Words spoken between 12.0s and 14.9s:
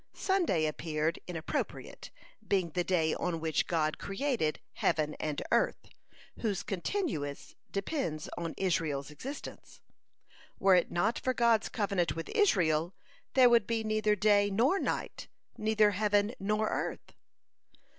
with Israel, there would be neither day nor